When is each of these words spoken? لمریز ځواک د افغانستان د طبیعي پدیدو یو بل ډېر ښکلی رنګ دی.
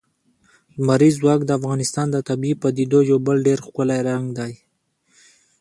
لمریز 0.77 1.15
ځواک 1.21 1.41
د 1.45 1.51
افغانستان 1.59 2.07
د 2.11 2.17
طبیعي 2.29 2.55
پدیدو 2.61 2.99
یو 3.09 3.17
بل 3.27 3.37
ډېر 3.47 3.59
ښکلی 3.65 3.99
رنګ 4.07 4.25
دی. 4.39 4.53